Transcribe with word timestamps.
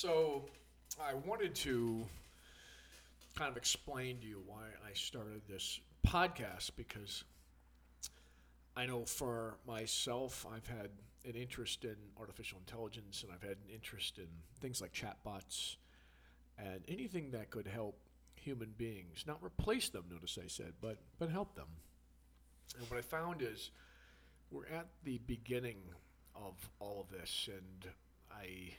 So, 0.00 0.44
I 1.02 1.14
wanted 1.14 1.56
to 1.56 2.06
kind 3.34 3.50
of 3.50 3.56
explain 3.56 4.20
to 4.20 4.28
you 4.28 4.40
why 4.46 4.62
I 4.88 4.92
started 4.92 5.42
this 5.48 5.80
podcast 6.06 6.70
because 6.76 7.24
I 8.76 8.86
know 8.86 9.04
for 9.04 9.56
myself, 9.66 10.46
I've 10.54 10.68
had 10.68 10.90
an 11.24 11.34
interest 11.34 11.84
in 11.84 11.96
artificial 12.16 12.60
intelligence 12.60 13.24
and 13.24 13.32
I've 13.32 13.42
had 13.42 13.56
an 13.56 13.74
interest 13.74 14.18
in 14.18 14.28
things 14.60 14.80
like 14.80 14.92
chatbots 14.92 15.74
and 16.56 16.80
anything 16.86 17.32
that 17.32 17.50
could 17.50 17.66
help 17.66 17.98
human 18.36 18.74
beings, 18.78 19.24
not 19.26 19.42
replace 19.42 19.88
them, 19.88 20.04
notice 20.08 20.38
I 20.40 20.46
said, 20.46 20.74
but, 20.80 20.98
but 21.18 21.28
help 21.28 21.56
them. 21.56 21.66
And 22.78 22.88
what 22.88 22.98
I 22.98 23.02
found 23.02 23.42
is 23.42 23.72
we're 24.52 24.66
at 24.66 24.86
the 25.02 25.18
beginning 25.26 25.78
of 26.36 26.54
all 26.78 27.00
of 27.00 27.10
this, 27.10 27.48
and 27.52 27.92
I 28.30 28.74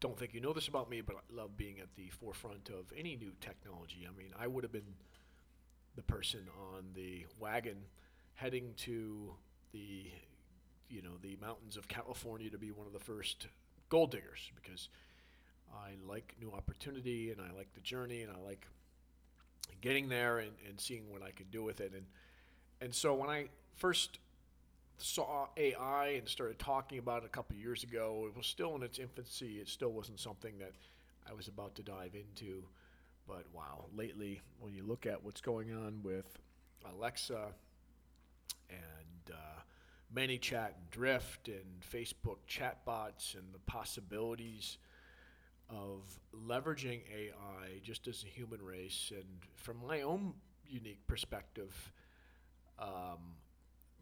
don't 0.00 0.18
think 0.18 0.32
you 0.34 0.40
know 0.40 0.52
this 0.52 0.68
about 0.68 0.88
me, 0.90 1.02
but 1.02 1.16
I 1.16 1.34
love 1.34 1.56
being 1.56 1.78
at 1.78 1.94
the 1.94 2.08
forefront 2.08 2.70
of 2.70 2.92
any 2.96 3.16
new 3.16 3.32
technology. 3.40 4.08
I 4.08 4.16
mean, 4.16 4.32
I 4.38 4.46
would 4.46 4.64
have 4.64 4.72
been 4.72 4.94
the 5.94 6.02
person 6.02 6.40
on 6.74 6.84
the 6.94 7.26
wagon 7.38 7.76
heading 8.34 8.72
to 8.78 9.34
the 9.72 10.06
you 10.88 11.02
know 11.02 11.18
the 11.22 11.36
mountains 11.40 11.76
of 11.76 11.88
California 11.88 12.50
to 12.50 12.58
be 12.58 12.70
one 12.70 12.86
of 12.86 12.92
the 12.92 12.98
first 12.98 13.48
gold 13.88 14.10
diggers 14.10 14.50
because 14.54 14.88
I 15.72 15.90
like 16.08 16.34
new 16.40 16.52
opportunity 16.52 17.30
and 17.30 17.40
I 17.40 17.54
like 17.56 17.72
the 17.74 17.80
journey 17.80 18.22
and 18.22 18.32
I 18.32 18.40
like 18.44 18.66
getting 19.80 20.08
there 20.08 20.38
and, 20.38 20.52
and 20.68 20.80
seeing 20.80 21.10
what 21.10 21.22
I 21.22 21.30
can 21.30 21.46
do 21.52 21.62
with 21.62 21.80
it 21.80 21.92
and 21.94 22.06
and 22.80 22.94
so 22.94 23.14
when 23.14 23.28
I 23.28 23.48
first 23.76 24.18
saw 25.02 25.46
AI 25.56 26.08
and 26.18 26.28
started 26.28 26.58
talking 26.58 26.98
about 26.98 27.22
it 27.22 27.26
a 27.26 27.28
couple 27.28 27.56
years 27.56 27.82
ago. 27.82 28.26
It 28.28 28.36
was 28.36 28.46
still 28.46 28.74
in 28.76 28.82
its 28.82 28.98
infancy. 28.98 29.58
It 29.58 29.68
still 29.68 29.92
wasn't 29.92 30.20
something 30.20 30.58
that 30.58 30.72
I 31.28 31.32
was 31.32 31.48
about 31.48 31.74
to 31.76 31.82
dive 31.82 32.14
into. 32.14 32.64
But 33.26 33.44
wow, 33.52 33.86
lately, 33.94 34.40
when 34.58 34.74
you 34.74 34.82
look 34.84 35.06
at 35.06 35.22
what's 35.22 35.40
going 35.40 35.72
on 35.72 36.00
with 36.02 36.26
Alexa 36.94 37.52
and 38.68 39.32
uh, 39.32 39.60
ManyChat 40.14 40.74
and 40.76 40.90
Drift 40.90 41.48
and 41.48 41.80
Facebook 41.80 42.38
chatbots 42.48 43.34
and 43.34 43.44
the 43.52 43.60
possibilities 43.66 44.78
of 45.68 46.02
leveraging 46.34 47.02
AI 47.12 47.78
just 47.82 48.08
as 48.08 48.24
a 48.24 48.26
human 48.26 48.60
race, 48.60 49.12
and 49.14 49.24
from 49.54 49.76
my 49.86 50.02
own 50.02 50.34
unique 50.68 51.06
perspective, 51.06 51.92
um, 52.78 53.36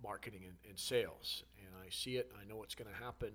marketing 0.02 0.42
and, 0.46 0.56
and 0.68 0.78
sales. 0.78 1.44
And 1.58 1.68
I 1.84 1.88
see 1.90 2.16
it, 2.16 2.30
I 2.40 2.48
know 2.48 2.56
what's 2.56 2.74
going 2.74 2.90
to 2.90 3.04
happen. 3.04 3.30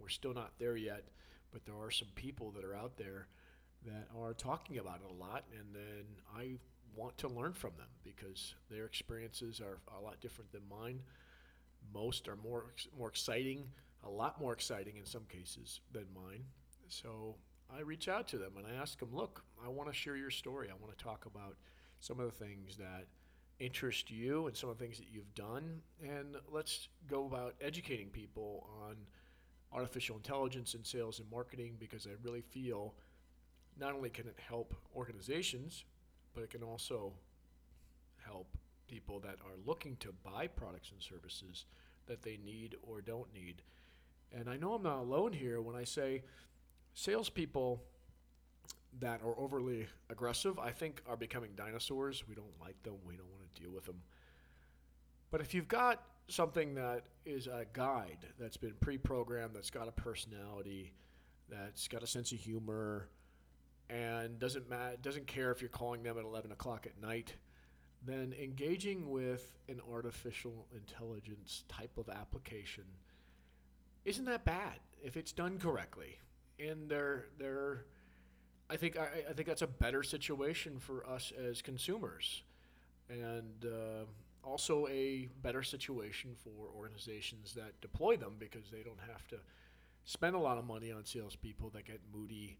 We're 0.00 0.08
still 0.08 0.34
not 0.34 0.52
there 0.58 0.76
yet, 0.76 1.04
but 1.52 1.64
there 1.64 1.76
are 1.76 1.90
some 1.90 2.08
people 2.14 2.50
that 2.52 2.64
are 2.64 2.74
out 2.74 2.96
there 2.96 3.26
that 3.86 4.08
are 4.18 4.34
talking 4.34 4.78
about 4.78 5.00
it 5.04 5.10
a 5.10 5.14
lot, 5.14 5.44
and 5.56 5.74
then 5.74 6.04
I 6.36 6.58
want 6.96 7.16
to 7.18 7.28
learn 7.28 7.52
from 7.52 7.72
them 7.76 7.86
because 8.04 8.54
their 8.70 8.84
experiences 8.84 9.60
are 9.60 9.78
a 9.96 10.02
lot 10.02 10.20
different 10.20 10.50
than 10.52 10.62
mine. 10.68 11.00
Most 11.94 12.28
are 12.28 12.36
more 12.36 12.66
more 12.98 13.08
exciting, 13.08 13.64
a 14.04 14.10
lot 14.10 14.40
more 14.40 14.52
exciting 14.52 14.96
in 14.96 15.06
some 15.06 15.24
cases 15.28 15.80
than 15.92 16.06
mine. 16.14 16.44
So 16.88 17.36
I 17.74 17.80
reach 17.80 18.08
out 18.08 18.26
to 18.28 18.38
them 18.38 18.52
and 18.56 18.66
I 18.66 18.80
ask 18.80 18.98
them, 18.98 19.14
"Look, 19.14 19.44
I 19.64 19.68
want 19.68 19.88
to 19.88 19.94
share 19.94 20.16
your 20.16 20.30
story. 20.30 20.68
I 20.70 20.74
want 20.74 20.96
to 20.96 21.04
talk 21.04 21.26
about 21.26 21.56
some 22.00 22.18
of 22.20 22.26
the 22.26 22.44
things 22.44 22.76
that 22.76 23.06
interest 23.58 24.10
you 24.10 24.46
and 24.46 24.56
some 24.56 24.70
of 24.70 24.78
the 24.78 24.84
things 24.84 24.98
that 24.98 25.08
you've 25.12 25.34
done. 25.34 25.80
And 26.02 26.36
let's 26.50 26.88
go 27.08 27.26
about 27.26 27.54
educating 27.60 28.08
people 28.08 28.68
on 28.86 28.96
artificial 29.72 30.16
intelligence 30.16 30.74
in 30.74 30.84
sales 30.84 31.18
and 31.18 31.30
marketing 31.30 31.76
because 31.78 32.06
I 32.06 32.10
really 32.22 32.40
feel 32.40 32.94
not 33.78 33.94
only 33.94 34.10
can 34.10 34.26
it 34.26 34.36
help 34.48 34.74
organizations, 34.96 35.84
but 36.34 36.44
it 36.44 36.50
can 36.50 36.62
also 36.62 37.12
help 38.24 38.56
people 38.88 39.20
that 39.20 39.36
are 39.44 39.56
looking 39.66 39.96
to 39.96 40.12
buy 40.24 40.46
products 40.46 40.90
and 40.90 41.02
services 41.02 41.66
that 42.06 42.22
they 42.22 42.38
need 42.44 42.76
or 42.82 43.00
don't 43.00 43.32
need. 43.34 43.62
And 44.32 44.48
I 44.48 44.56
know 44.56 44.74
I'm 44.74 44.82
not 44.82 44.98
alone 44.98 45.32
here 45.32 45.60
when 45.60 45.76
I 45.76 45.84
say 45.84 46.22
salespeople 46.94 47.82
that 49.00 49.20
are 49.22 49.38
overly 49.38 49.86
aggressive, 50.10 50.58
I 50.58 50.70
think, 50.70 51.02
are 51.06 51.16
becoming 51.16 51.50
dinosaurs. 51.56 52.24
We 52.28 52.34
don't 52.34 52.46
like 52.60 52.82
them. 52.82 52.94
We 53.06 53.16
don't 53.16 53.30
want 53.30 53.54
to 53.54 53.60
deal 53.60 53.70
with 53.70 53.84
them. 53.84 54.02
But 55.30 55.40
if 55.40 55.54
you've 55.54 55.68
got 55.68 56.02
something 56.28 56.74
that 56.74 57.04
is 57.24 57.46
a 57.46 57.66
guide 57.72 58.18
that's 58.38 58.56
been 58.56 58.74
pre-programmed, 58.80 59.54
that's 59.54 59.70
got 59.70 59.88
a 59.88 59.92
personality, 59.92 60.92
that's 61.48 61.88
got 61.88 62.02
a 62.02 62.06
sense 62.06 62.32
of 62.32 62.38
humor, 62.38 63.08
and 63.90 64.38
doesn't 64.38 64.68
mat- 64.68 65.02
doesn't 65.02 65.26
care 65.26 65.50
if 65.50 65.60
you're 65.60 65.68
calling 65.68 66.02
them 66.02 66.18
at 66.18 66.24
11 66.24 66.52
o'clock 66.52 66.86
at 66.86 67.00
night, 67.00 67.34
then 68.04 68.34
engaging 68.40 69.10
with 69.10 69.58
an 69.68 69.80
artificial 69.92 70.66
intelligence 70.74 71.64
type 71.68 71.96
of 71.98 72.08
application 72.08 72.84
isn't 74.04 74.24
that 74.24 74.44
bad 74.44 74.78
if 75.02 75.16
it's 75.16 75.32
done 75.32 75.58
correctly. 75.58 76.18
And 76.58 76.88
they're 76.88 77.26
they're 77.38 77.84
I 78.70 78.76
think 78.76 78.98
I, 78.98 79.08
I, 79.30 79.32
think 79.32 79.48
that's 79.48 79.62
a 79.62 79.66
better 79.66 80.02
situation 80.02 80.78
for 80.78 81.06
us 81.08 81.32
as 81.42 81.62
consumers, 81.62 82.42
and 83.08 83.64
uh, 83.64 84.04
also 84.44 84.86
a 84.88 85.28
better 85.42 85.62
situation 85.62 86.34
for 86.36 86.68
organizations 86.76 87.54
that 87.54 87.80
deploy 87.80 88.16
them 88.16 88.34
because 88.38 88.70
they 88.70 88.82
don't 88.82 89.00
have 89.10 89.26
to 89.28 89.36
spend 90.04 90.34
a 90.34 90.38
lot 90.38 90.58
of 90.58 90.66
money 90.66 90.92
on 90.92 91.04
salespeople 91.04 91.70
that 91.70 91.86
get 91.86 92.00
moody, 92.14 92.58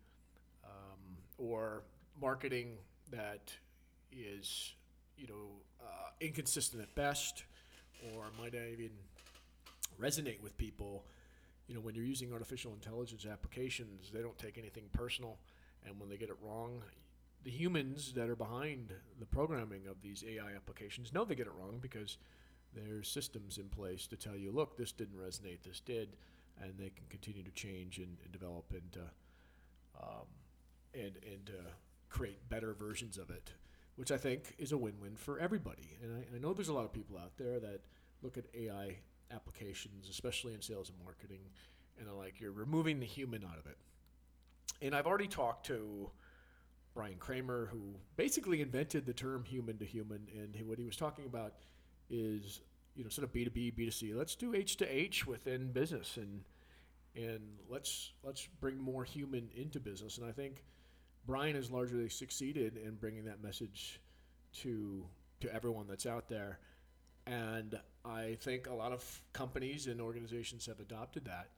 um, 0.65 1.19
or 1.37 1.83
marketing 2.21 2.79
that 3.11 3.53
is 4.11 4.75
you 5.19 5.27
know 5.27 5.51
uh, 5.83 6.09
inconsistent 6.23 6.83
at 6.83 6.95
best, 6.95 7.45
or 8.15 8.25
might 8.41 8.55
not 8.55 8.63
even 8.73 8.91
resonate 10.01 10.43
with 10.43 10.57
people. 10.57 11.05
You 11.67 11.75
know, 11.75 11.81
when 11.83 11.95
you're 11.95 12.07
using 12.07 12.33
artificial 12.33 12.73
intelligence 12.73 13.27
applications, 13.31 14.11
they 14.11 14.23
don't 14.23 14.39
take 14.39 14.57
anything 14.57 14.85
personal 14.95 15.37
and 15.87 15.99
when 15.99 16.09
they 16.09 16.17
get 16.17 16.29
it 16.29 16.37
wrong, 16.43 16.83
the 17.45 17.51
humans 17.51 18.13
that 18.15 18.29
are 18.29 18.37
behind 18.37 18.93
the 19.19 19.27
programming 19.27 19.87
of 19.87 20.03
these 20.03 20.25
AI 20.29 20.55
applications 20.55 21.13
know 21.13 21.25
they 21.25 21.35
get 21.35 21.47
it 21.47 21.53
wrong 21.59 21.79
because 21.81 22.19
there's 22.75 23.09
systems 23.09 23.59
in 23.59 23.69
place 23.69 24.07
to 24.09 24.17
tell 24.17 24.37
you, 24.37 24.53
look, 24.53 24.77
this 24.77 24.93
didn't 24.93 25.19
resonate, 25.19 25.63
this 25.65 25.81
did, 25.81 26.17
and 26.61 26.73
they 26.79 26.91
can 26.91 27.07
continue 27.09 27.43
to 27.43 27.51
change 27.53 27.99
and, 27.99 28.19
and 28.23 28.33
develop 28.33 28.65
and 28.73 28.97
uh, 28.97 30.03
um, 30.03 30.27
and 30.95 31.13
and 31.25 31.51
uh, 31.51 31.71
create 32.11 32.49
better 32.49 32.75
versions 32.75 33.19
of 33.19 33.31
it, 33.31 33.53
which 33.97 34.11
I 34.11 34.17
think 34.17 34.55
is 34.59 34.73
a 34.73 34.79
win-win 34.79 35.17
for 35.17 35.39
everybody. 35.39 35.97
And 36.03 36.17
I, 36.17 36.37
I 36.37 36.39
know 36.39 36.53
there's 36.53 36.69
a 36.69 36.75
lot 36.75 36.85
of 36.85 36.93
people 36.93 37.17
out 37.17 37.33
there 37.37 37.61
that 37.61 37.81
look 38.23 38.37
at 38.37 38.45
AI 38.55 38.97
applications, 39.33 40.09
especially 40.09 40.55
in 40.55 40.63
sales 40.63 40.91
and 40.91 40.99
marketing, 41.05 41.41
and 41.99 42.07
they're 42.07 42.15
like, 42.15 42.41
you're 42.41 42.53
removing 42.53 43.01
the 43.01 43.07
human 43.07 43.45
out 43.45 43.59
of 43.59 43.67
it 43.67 43.79
and 44.83 44.95
I've 44.95 45.07
already 45.07 45.29
talked 45.29 45.67
to 45.67 46.11
Bryan 46.95 47.17
Kramer, 47.19 47.67
who 47.67 47.95
basically 48.17 48.61
invented 48.61 49.07
the 49.07 49.13
term 49.13 49.45
human 49.45 49.79
to 49.79 49.85
human, 49.85 50.27
and 50.37 50.57
what 50.67 50.79
he 50.79 50.85
was 50.85 50.97
talking 50.97 51.27
about 51.27 51.55
is 52.11 52.61
you 52.95 53.05
know 53.05 53.11
sort 53.11 53.25
of 53.25 53.33
B 53.33 53.45
two 53.45 53.51
B, 53.51 53.71
B 53.71 53.85
two 53.85 53.91
C. 53.91 54.15
Let's 54.15 54.35
do 54.35 54.55
H 54.55 54.77
to 54.79 54.87
H 54.87 55.27
within 55.27 55.73
business, 55.73 56.17
and 56.17 56.43
and 57.15 57.41
let's 57.69 58.13
let's 58.23 58.47
bring 58.61 58.79
more 58.79 59.05
human 59.05 59.49
into 59.55 59.81
business. 59.81 60.19
And 60.19 60.27
I 60.27 60.33
think 60.33 60.65
Bryan 61.27 61.57
has 61.57 61.71
largely 61.71 62.09
succeeded 62.09 62.77
in 62.77 62.97
bringing 62.97 63.25
that 63.25 63.43
message 63.43 64.01
to 64.61 65.05
to 65.41 65.55
everyone 65.55 65.87
that's 65.89 66.07
out 66.07 66.29
there. 66.29 66.59
And 67.27 67.79
I 68.05 68.39
think 68.41 68.67
a 68.67 68.75
lot 68.75 68.93
of 68.93 69.21
companies 69.33 69.87
and 69.87 70.01
organizations 70.01 70.67
have 70.67 70.81
adopted 70.81 71.27
that. 71.27 71.51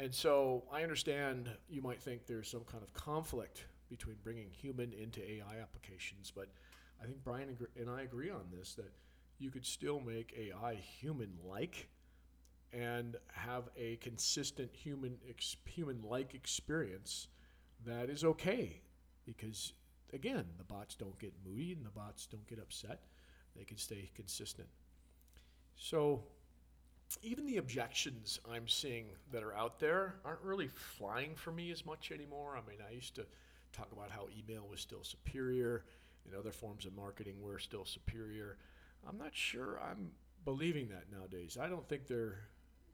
And 0.00 0.14
so 0.14 0.64
I 0.72 0.82
understand 0.82 1.50
you 1.68 1.82
might 1.82 2.00
think 2.00 2.26
there's 2.26 2.48
some 2.48 2.64
kind 2.64 2.84
of 2.84 2.92
conflict 2.92 3.64
between 3.88 4.16
bringing 4.22 4.50
human 4.50 4.92
into 4.92 5.20
AI 5.28 5.60
applications, 5.60 6.30
but 6.34 6.48
I 7.02 7.06
think 7.06 7.24
Bryan 7.24 7.56
and 7.78 7.90
I 7.90 8.02
agree 8.02 8.30
on 8.30 8.44
this 8.56 8.74
that 8.74 8.92
you 9.38 9.50
could 9.50 9.66
still 9.66 10.00
make 10.00 10.34
AI 10.36 10.74
human 10.74 11.30
like 11.44 11.88
and 12.72 13.16
have 13.32 13.70
a 13.76 13.96
consistent 13.96 14.70
human 14.74 15.16
ex- 15.28 15.56
human 15.64 16.02
like 16.02 16.34
experience 16.34 17.28
that 17.86 18.10
is 18.10 18.24
okay. 18.24 18.82
Because 19.24 19.72
again 20.12 20.44
the 20.58 20.64
bots 20.64 20.94
don't 20.94 21.18
get 21.18 21.32
moody 21.46 21.72
and 21.72 21.84
the 21.84 21.90
bots 21.90 22.26
don't 22.26 22.46
get 22.46 22.58
upset. 22.58 23.00
They 23.56 23.64
can 23.64 23.78
stay 23.78 24.10
consistent. 24.14 24.68
So 25.76 26.24
even 27.22 27.46
the 27.46 27.56
objections 27.56 28.38
I'm 28.50 28.68
seeing 28.68 29.06
that 29.32 29.42
are 29.42 29.54
out 29.54 29.78
there 29.78 30.16
aren't 30.24 30.42
really 30.42 30.68
flying 30.68 31.34
for 31.34 31.52
me 31.52 31.70
as 31.70 31.86
much 31.86 32.10
anymore. 32.12 32.56
I 32.56 32.68
mean, 32.68 32.80
I 32.86 32.92
used 32.92 33.14
to 33.14 33.24
talk 33.72 33.90
about 33.92 34.10
how 34.10 34.28
email 34.38 34.66
was 34.68 34.80
still 34.80 35.04
superior 35.04 35.84
and 36.26 36.34
other 36.34 36.52
forms 36.52 36.84
of 36.84 36.94
marketing 36.94 37.36
were 37.40 37.58
still 37.58 37.84
superior. 37.84 38.58
I'm 39.08 39.16
not 39.16 39.34
sure 39.34 39.80
I'm 39.80 40.10
believing 40.44 40.88
that 40.88 41.04
nowadays. 41.10 41.56
I 41.60 41.68
don't 41.68 41.88
think 41.88 42.06
they're 42.06 42.40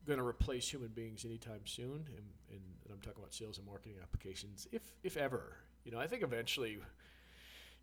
going 0.07 0.19
to 0.19 0.25
replace 0.25 0.69
human 0.69 0.89
beings 0.89 1.25
anytime 1.25 1.61
soon, 1.65 2.07
and, 2.17 2.27
and, 2.51 2.61
I'm 2.93 3.01
talking 3.01 3.19
about 3.19 3.33
sales 3.33 3.57
and 3.59 3.67
marketing 3.67 3.95
applications, 4.03 4.69
if 4.71 4.83
if 5.03 5.17
ever. 5.17 5.57
You 5.85 5.93
know, 5.93 5.99
I 5.99 6.07
think 6.07 6.23
eventually, 6.23 6.79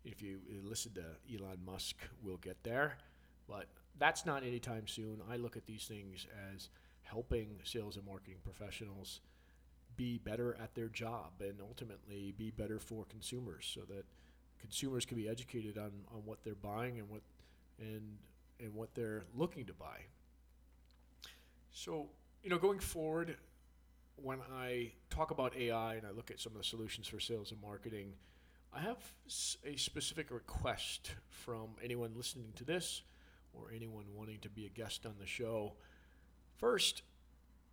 if 0.04 0.22
you 0.22 0.38
uh, 0.48 0.68
listen 0.68 0.92
to 0.94 1.04
Elon 1.34 1.58
Musk, 1.66 1.96
we'll 2.22 2.38
get 2.38 2.62
there, 2.62 2.96
but 3.48 3.66
that's 3.98 4.26
not 4.26 4.42
anytime 4.42 4.86
soon. 4.86 5.20
I 5.30 5.36
look 5.36 5.56
at 5.56 5.66
these 5.66 5.84
things 5.84 6.26
as 6.54 6.68
helping 7.02 7.58
sales 7.64 7.96
and 7.96 8.06
marketing 8.06 8.38
professionals 8.42 9.20
be 9.96 10.18
better 10.18 10.56
at 10.62 10.74
their 10.74 10.88
job 10.88 11.32
and 11.40 11.60
ultimately 11.60 12.32
be 12.36 12.50
better 12.50 12.78
for 12.78 13.04
consumers 13.04 13.70
so 13.72 13.82
that 13.88 14.04
consumers 14.58 15.04
can 15.04 15.16
be 15.16 15.28
educated 15.28 15.76
on, 15.76 15.90
on 16.14 16.22
what 16.24 16.38
they're 16.44 16.54
buying 16.54 16.98
and 16.98 17.08
what 17.08 17.22
and 17.78 18.16
and 18.60 18.72
what 18.74 18.94
they're 18.94 19.24
looking 19.34 19.66
to 19.66 19.72
buy. 19.74 19.98
So, 21.72 22.06
you 22.42 22.50
know, 22.50 22.58
going 22.58 22.78
forward, 22.78 23.36
when 24.16 24.38
I 24.54 24.92
talk 25.10 25.30
about 25.30 25.56
AI 25.56 25.94
and 25.94 26.06
I 26.06 26.10
look 26.10 26.30
at 26.30 26.38
some 26.38 26.52
of 26.52 26.58
the 26.58 26.64
solutions 26.64 27.08
for 27.08 27.18
sales 27.18 27.50
and 27.50 27.60
marketing, 27.60 28.12
I 28.72 28.80
have 28.80 28.98
a 29.66 29.76
specific 29.76 30.30
request 30.30 31.12
from 31.28 31.70
anyone 31.82 32.12
listening 32.14 32.52
to 32.56 32.64
this 32.64 33.02
or 33.52 33.72
anyone 33.74 34.04
wanting 34.14 34.38
to 34.40 34.48
be 34.48 34.66
a 34.66 34.68
guest 34.68 35.06
on 35.06 35.14
the 35.20 35.26
show. 35.26 35.74
First, 36.56 37.02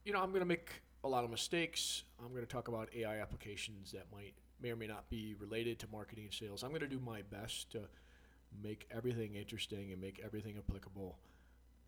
you 0.06 0.14
know, 0.14 0.20
I'm 0.20 0.30
going 0.30 0.42
to 0.42 0.46
make 0.46 0.82
a 1.04 1.08
lot 1.08 1.24
of 1.24 1.30
mistakes. 1.30 2.04
I'm 2.24 2.32
going 2.32 2.46
to 2.46 2.52
talk 2.52 2.68
about 2.68 2.90
AI 2.96 3.20
applications 3.20 3.92
that 3.92 4.06
might 4.12 4.34
may 4.62 4.72
or 4.72 4.76
may 4.76 4.88
not 4.88 5.10
be 5.10 5.36
related 5.40 5.80
to 5.80 5.88
marketing 5.92 6.26
and 6.26 6.34
sales. 6.34 6.64
I'm 6.64 6.70
going 6.70 6.82
to 6.82 6.88
do 6.88 7.00
my 7.00 7.22
best 7.22 7.72
to 7.72 7.82
make 8.62 8.88
everything 8.92 9.36
interesting 9.36 9.92
and 9.92 10.02
make 10.02 10.20
everything 10.24 10.56
applicable. 10.58 11.18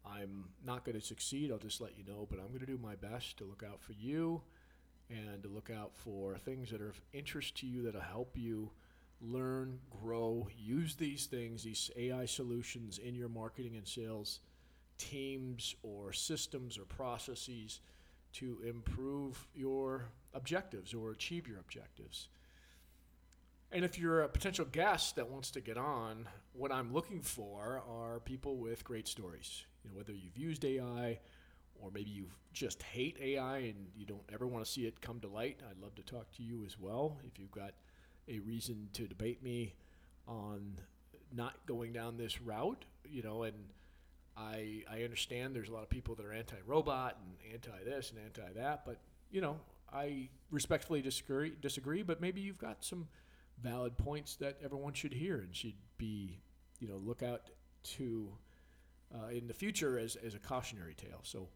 I'm 0.06 0.46
not 0.66 0.86
going 0.86 1.00
to 1.00 1.06
succeed, 1.06 1.52
I'll 1.52 1.58
just 1.58 1.82
let 1.82 1.98
you 1.98 2.04
know, 2.06 2.28
but 2.30 2.40
I'm 2.40 2.48
going 2.48 2.62
to 2.62 2.66
do 2.66 2.80
my 2.82 2.96
best 2.96 3.38
to 3.38 3.44
look 3.44 3.64
out 3.68 3.82
for 3.82 3.94
you 3.94 4.42
and 5.10 5.44
to 5.44 5.50
look 5.50 5.70
out 5.70 5.92
for 5.94 6.38
things 6.38 6.72
that 6.72 6.82
are 6.82 6.90
of 6.90 7.02
interest 7.14 7.58
to 7.58 7.68
you 7.68 7.84
that'll 7.84 8.02
help 8.02 8.38
you 8.38 8.72
learn, 9.22 9.80
grow, 10.02 10.48
use 10.58 10.96
these 10.96 11.26
things, 11.26 11.64
these 11.64 11.92
AI 11.96 12.26
solutions 12.26 12.98
in 12.98 13.16
your 13.16 13.30
marketing 13.30 13.76
and 13.76 13.88
sales 13.88 14.40
teams 14.98 15.76
or 15.84 16.14
systems 16.14 16.78
or 16.78 16.84
processes 16.84 17.82
to 18.34 18.60
improve 18.68 19.48
your 19.54 20.06
objectives 20.34 20.94
or 20.94 21.12
achieve 21.12 21.48
your 21.48 21.60
objectives. 21.60 22.30
And 23.72 23.86
if 23.86 23.98
you're 23.98 24.22
a 24.22 24.30
potential 24.30 24.66
guest 24.66 25.16
that 25.16 25.30
wants 25.30 25.52
to 25.52 25.62
get 25.62 25.78
on, 25.78 26.28
what 26.54 26.72
I'm 26.72 26.94
looking 26.94 27.22
for 27.22 27.82
are 27.90 28.20
people 28.20 28.58
with 28.58 28.84
great 28.84 29.08
stories. 29.08 29.64
You 29.84 29.90
know, 29.90 29.98
whether 29.98 30.14
you've 30.14 30.38
used 30.38 30.66
AI 30.66 31.20
or 31.82 31.90
maybe 31.92 32.12
you 32.12 32.28
just 32.54 32.84
hate 32.84 33.18
AI 33.22 33.58
and 33.60 33.88
you 33.96 34.06
don't 34.06 34.30
ever 34.32 34.46
want 34.46 34.64
to 34.66 34.70
see 34.70 34.86
it 34.86 35.02
come 35.02 35.20
to 35.22 35.28
light, 35.28 35.62
I'd 35.70 35.82
love 35.82 35.96
to 35.96 36.04
talk 36.04 36.32
to 36.34 36.44
you 36.44 36.64
as 36.66 36.78
well. 36.80 37.18
If 37.26 37.40
you've 37.40 37.52
got 37.52 37.74
a 38.32 38.40
reason 38.40 38.90
to 38.94 39.08
debate 39.08 39.44
me 39.44 39.74
on 40.28 40.80
not 41.36 41.54
going 41.66 41.94
down 41.94 42.18
this 42.18 42.42
route, 42.42 42.86
you 43.10 43.22
know, 43.22 43.44
and 43.44 43.56
I 44.38 44.84
I 44.90 45.04
understand 45.04 45.56
there's 45.56 45.70
a 45.70 45.74
lot 45.74 45.84
of 45.84 45.90
people 45.90 46.16
that 46.16 46.26
are 46.26 46.34
anti-robot 46.34 47.18
and 47.22 47.54
anti 47.54 47.84
this 47.84 48.12
and 48.12 48.20
anti 48.20 48.54
that, 48.54 48.86
but 48.86 48.98
you 49.32 49.42
know, 49.42 49.60
I 49.94 50.30
respectfully 50.50 51.02
disagree 51.02 51.54
disagree, 51.62 52.04
but 52.04 52.22
maybe 52.22 52.42
you've 52.42 52.60
got 52.60 52.84
some 52.84 53.08
valid 53.62 53.98
points 53.98 54.36
that 54.38 54.58
everyone 54.64 54.94
should 54.94 55.14
hear 55.14 55.38
and 55.38 55.56
should 55.56 55.74
be, 55.98 56.40
you 56.80 56.88
know, 56.88 56.98
look 56.98 57.22
out 57.24 57.50
to 57.84 58.30
uh, 59.14 59.28
in 59.28 59.48
the 59.48 59.54
future 59.54 60.00
as, 60.00 60.16
as 60.16 60.34
a 60.34 60.40
cautionary 60.40 60.96
tale. 60.96 61.20
So 61.24 61.50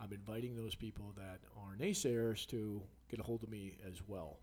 I'm 0.00 0.12
inviting 0.12 0.56
those 0.56 0.74
people 0.74 1.12
that 1.16 1.40
are 1.56 1.76
naysayers 1.76 2.46
to 2.48 2.82
get 3.10 3.20
a 3.20 3.22
hold 3.22 3.42
of 3.42 3.48
me 3.48 3.76
as 3.88 4.02
well. 4.06 4.38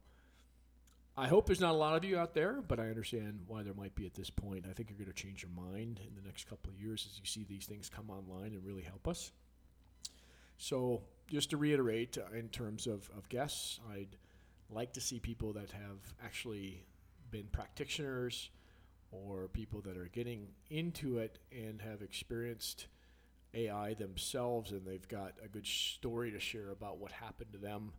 I 1.19 1.27
hope 1.27 1.47
there's 1.47 1.59
not 1.59 1.71
a 1.71 1.77
lot 1.77 1.97
of 1.97 2.05
you 2.05 2.17
out 2.17 2.33
there, 2.33 2.61
but 2.65 2.79
I 2.79 2.83
understand 2.83 3.41
why 3.45 3.61
there 3.61 3.73
might 3.73 3.93
be 3.93 4.05
at 4.05 4.13
this 4.13 4.29
point. 4.29 4.65
I 4.69 4.71
think 4.71 4.89
you're 4.89 4.97
going 4.97 5.13
to 5.13 5.21
change 5.21 5.43
your 5.43 5.51
mind 5.51 5.99
in 6.07 6.15
the 6.15 6.21
next 6.25 6.47
couple 6.47 6.71
of 6.71 6.79
years 6.79 7.05
as 7.11 7.19
you 7.19 7.25
see 7.25 7.43
these 7.43 7.65
things 7.65 7.89
come 7.89 8.09
online 8.09 8.53
and 8.53 8.65
really 8.65 8.83
help 8.83 9.05
us. 9.05 9.33
So, 10.57 11.01
just 11.27 11.49
to 11.49 11.57
reiterate, 11.57 12.17
uh, 12.17 12.33
in 12.33 12.47
terms 12.47 12.87
of, 12.87 13.09
of 13.17 13.27
guests, 13.27 13.81
I'd 13.91 14.15
like 14.69 14.93
to 14.93 15.01
see 15.01 15.19
people 15.19 15.51
that 15.53 15.71
have 15.71 16.13
actually 16.23 16.85
been 17.31 17.47
practitioners 17.51 18.49
or 19.11 19.49
people 19.49 19.81
that 19.81 19.97
are 19.97 20.09
getting 20.13 20.47
into 20.69 21.17
it 21.17 21.37
and 21.51 21.81
have 21.81 22.01
experienced 22.01 22.87
AI 23.53 23.93
themselves 23.93 24.71
and 24.71 24.85
they've 24.85 25.07
got 25.09 25.33
a 25.43 25.49
good 25.49 25.67
story 25.67 26.31
to 26.31 26.39
share 26.39 26.71
about 26.71 26.97
what 26.97 27.11
happened 27.11 27.51
to 27.51 27.57
them. 27.57 27.91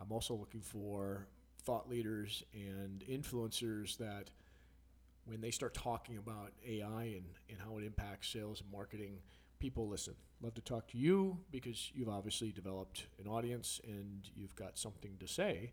I'm 0.00 0.10
also 0.10 0.34
looking 0.34 0.62
for 0.62 1.28
thought 1.64 1.88
leaders 1.88 2.44
and 2.54 3.04
influencers 3.08 3.96
that 3.98 4.30
when 5.24 5.40
they 5.40 5.50
start 5.50 5.74
talking 5.74 6.18
about 6.18 6.52
AI 6.66 7.02
and, 7.04 7.24
and 7.48 7.58
how 7.64 7.78
it 7.78 7.84
impacts 7.84 8.28
sales 8.28 8.60
and 8.60 8.70
marketing, 8.70 9.18
people 9.58 9.88
listen. 9.88 10.14
Love 10.40 10.54
to 10.54 10.60
talk 10.60 10.88
to 10.88 10.98
you 10.98 11.38
because 11.52 11.92
you've 11.94 12.08
obviously 12.08 12.50
developed 12.50 13.06
an 13.22 13.28
audience 13.28 13.80
and 13.86 14.28
you've 14.34 14.56
got 14.56 14.76
something 14.76 15.16
to 15.20 15.28
say. 15.28 15.72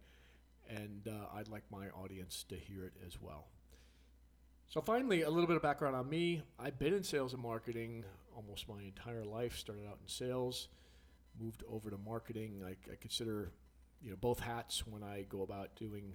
And 0.70 1.08
uh, 1.08 1.36
I'd 1.36 1.48
like 1.48 1.64
my 1.72 1.90
audience 1.90 2.46
to 2.50 2.56
hear 2.56 2.84
it 2.84 2.94
as 3.06 3.20
well. 3.20 3.48
So, 4.68 4.82
finally, 4.82 5.24
a 5.24 5.30
little 5.32 5.48
bit 5.48 5.56
of 5.56 5.64
background 5.64 5.96
on 5.96 6.08
me. 6.08 6.44
I've 6.60 6.78
been 6.78 6.94
in 6.94 7.02
sales 7.02 7.34
and 7.34 7.42
marketing 7.42 8.04
almost 8.36 8.70
my 8.70 8.84
entire 8.84 9.26
life. 9.26 9.58
Started 9.58 9.88
out 9.88 9.98
in 10.00 10.08
sales, 10.08 10.68
moved 11.42 11.64
over 11.68 11.90
to 11.90 11.98
marketing. 11.98 12.62
I, 12.64 12.72
I 12.92 12.96
consider 13.02 13.52
you 14.02 14.10
know 14.10 14.18
both 14.20 14.40
hats 14.40 14.86
when 14.86 15.04
I 15.04 15.26
go 15.30 15.42
about 15.42 15.76
doing 15.76 16.14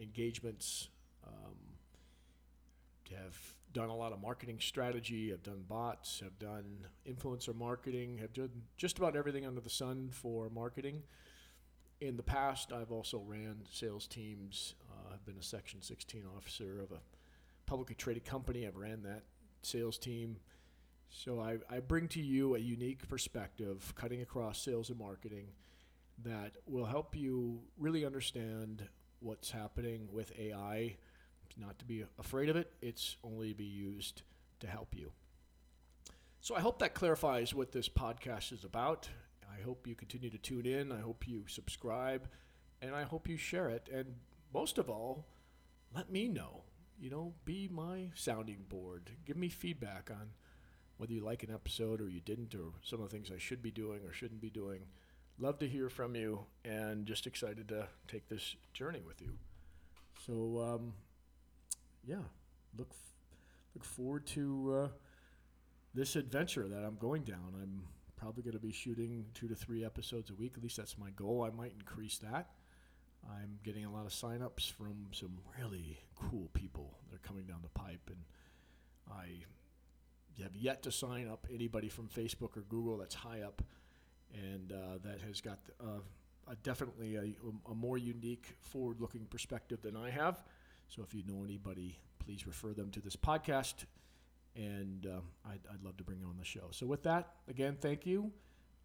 engagements. 0.00 0.88
Um, 1.26 1.54
have 3.10 3.36
done 3.72 3.88
a 3.88 3.96
lot 3.96 4.12
of 4.12 4.20
marketing 4.20 4.58
strategy. 4.60 5.32
I've 5.32 5.42
done 5.42 5.64
bots. 5.68 6.20
Have 6.20 6.38
done 6.38 6.86
influencer 7.08 7.54
marketing. 7.54 8.18
Have 8.18 8.32
done 8.32 8.50
just 8.76 8.98
about 8.98 9.16
everything 9.16 9.46
under 9.46 9.60
the 9.60 9.70
sun 9.70 10.08
for 10.10 10.48
marketing. 10.50 11.02
In 12.00 12.16
the 12.16 12.22
past, 12.22 12.72
I've 12.72 12.90
also 12.90 13.22
ran 13.26 13.62
sales 13.70 14.06
teams. 14.06 14.74
Uh, 14.90 15.14
I've 15.14 15.24
been 15.24 15.38
a 15.38 15.42
Section 15.42 15.80
16 15.82 16.24
officer 16.36 16.80
of 16.80 16.92
a 16.92 17.00
publicly 17.66 17.94
traded 17.94 18.24
company. 18.24 18.66
I've 18.66 18.76
ran 18.76 19.02
that 19.02 19.22
sales 19.62 19.98
team. 19.98 20.36
So 21.08 21.40
I, 21.40 21.58
I 21.70 21.78
bring 21.78 22.08
to 22.08 22.20
you 22.20 22.56
a 22.56 22.58
unique 22.58 23.08
perspective, 23.08 23.92
cutting 23.96 24.20
across 24.20 24.58
sales 24.58 24.90
and 24.90 24.98
marketing 24.98 25.46
that 26.22 26.56
will 26.66 26.86
help 26.86 27.16
you 27.16 27.60
really 27.78 28.04
understand 28.04 28.86
what's 29.20 29.50
happening 29.50 30.08
with 30.12 30.32
AI. 30.38 30.96
Not 31.56 31.78
to 31.78 31.84
be 31.84 32.04
afraid 32.18 32.48
of 32.48 32.56
it, 32.56 32.72
it's 32.82 33.16
only 33.22 33.50
to 33.50 33.54
be 33.54 33.64
used 33.64 34.22
to 34.60 34.66
help 34.66 34.94
you. 34.94 35.12
So 36.40 36.54
I 36.54 36.60
hope 36.60 36.78
that 36.80 36.94
clarifies 36.94 37.54
what 37.54 37.72
this 37.72 37.88
podcast 37.88 38.52
is 38.52 38.64
about. 38.64 39.08
I 39.48 39.62
hope 39.62 39.86
you 39.86 39.94
continue 39.94 40.30
to 40.30 40.38
tune 40.38 40.66
in. 40.66 40.92
I 40.92 41.00
hope 41.00 41.26
you 41.26 41.44
subscribe 41.46 42.28
and 42.82 42.94
I 42.94 43.04
hope 43.04 43.28
you 43.28 43.36
share 43.36 43.68
it. 43.68 43.88
And 43.92 44.16
most 44.52 44.78
of 44.78 44.90
all, 44.90 45.24
let 45.94 46.10
me 46.10 46.28
know. 46.28 46.64
You 46.98 47.10
know, 47.10 47.34
be 47.44 47.68
my 47.72 48.10
sounding 48.14 48.64
board. 48.68 49.10
Give 49.24 49.36
me 49.36 49.48
feedback 49.48 50.10
on 50.10 50.30
whether 50.96 51.12
you 51.12 51.20
like 51.20 51.42
an 51.42 51.52
episode 51.52 52.00
or 52.00 52.08
you 52.08 52.20
didn't, 52.20 52.54
or 52.54 52.72
some 52.82 53.00
of 53.00 53.10
the 53.10 53.16
things 53.16 53.30
I 53.34 53.38
should 53.38 53.62
be 53.62 53.70
doing 53.70 54.00
or 54.04 54.12
shouldn't 54.12 54.40
be 54.40 54.50
doing 54.50 54.80
love 55.38 55.58
to 55.58 55.68
hear 55.68 55.88
from 55.88 56.14
you 56.14 56.40
and 56.64 57.06
just 57.06 57.26
excited 57.26 57.68
to 57.68 57.86
take 58.08 58.28
this 58.28 58.56
journey 58.72 59.02
with 59.06 59.20
you. 59.20 59.32
So, 60.26 60.74
um, 60.74 60.92
yeah, 62.06 62.22
look 62.76 62.88
f- 62.90 63.14
look 63.74 63.84
forward 63.84 64.26
to 64.28 64.74
uh, 64.84 64.88
this 65.94 66.16
adventure 66.16 66.68
that 66.68 66.84
I'm 66.84 66.96
going 66.96 67.22
down. 67.22 67.54
I'm 67.60 67.82
probably 68.16 68.42
going 68.42 68.54
to 68.54 68.60
be 68.60 68.72
shooting 68.72 69.26
two 69.34 69.48
to 69.48 69.54
three 69.54 69.84
episodes 69.84 70.30
a 70.30 70.34
week. 70.34 70.54
At 70.56 70.62
least 70.62 70.76
that's 70.76 70.96
my 70.96 71.10
goal. 71.10 71.44
I 71.44 71.54
might 71.54 71.72
increase 71.78 72.18
that. 72.18 72.50
I'm 73.28 73.58
getting 73.64 73.84
a 73.84 73.92
lot 73.92 74.04
of 74.06 74.12
signups 74.12 74.70
from 74.70 75.06
some 75.12 75.38
really 75.58 75.98
cool 76.14 76.50
people 76.52 76.98
that 77.08 77.16
are 77.16 77.26
coming 77.26 77.44
down 77.44 77.60
the 77.62 77.68
pipe, 77.68 78.08
and 78.08 78.18
I 79.10 79.44
have 80.42 80.54
yet 80.54 80.82
to 80.82 80.92
sign 80.92 81.28
up 81.28 81.46
anybody 81.52 81.88
from 81.88 82.08
Facebook 82.08 82.56
or 82.56 82.62
Google 82.68 82.98
that's 82.98 83.14
high 83.14 83.42
up 83.42 83.62
and 84.34 84.72
uh, 84.72 84.98
that 85.04 85.20
has 85.26 85.40
got 85.40 85.58
uh, 85.80 86.00
a 86.48 86.56
definitely 86.56 87.16
a, 87.16 87.32
a, 87.70 87.74
more 87.74 87.98
unique, 87.98 88.54
forward-looking 88.60 89.26
perspective 89.30 89.80
than 89.82 89.96
I 89.96 90.10
have. 90.10 90.42
So 90.88 91.02
if 91.02 91.14
you 91.14 91.22
know 91.26 91.44
anybody, 91.44 91.98
please 92.24 92.46
refer 92.46 92.72
them 92.72 92.90
to 92.90 93.00
this 93.00 93.16
podcast, 93.16 93.84
and 94.56 95.06
uh, 95.06 95.20
I'd, 95.48 95.60
I'd, 95.72 95.82
love 95.82 95.96
to 95.98 96.04
bring 96.04 96.20
you 96.20 96.26
on 96.26 96.36
the 96.38 96.44
show. 96.44 96.68
So 96.70 96.86
with 96.86 97.02
that, 97.04 97.30
again, 97.48 97.76
thank 97.80 98.06
you, 98.06 98.30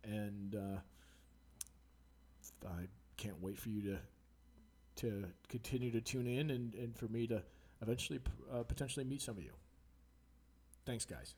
and 0.03 0.55
uh, 0.55 0.79
I 2.67 2.87
can't 3.17 3.41
wait 3.41 3.57
for 3.57 3.69
you 3.69 3.81
to 3.83 3.97
to 4.97 5.23
continue 5.47 5.91
to 5.91 6.01
tune 6.01 6.27
in 6.27 6.51
and, 6.51 6.75
and 6.75 6.93
for 6.93 7.07
me 7.07 7.25
to 7.25 7.41
eventually 7.81 8.19
uh, 8.53 8.63
potentially 8.63 9.05
meet 9.05 9.21
some 9.21 9.37
of 9.37 9.43
you. 9.43 9.53
Thanks, 10.85 11.05
guys. 11.05 11.35